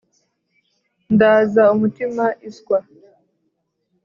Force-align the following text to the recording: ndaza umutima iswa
ndaza 1.13 1.63
umutima 1.75 2.25
iswa 2.49 2.77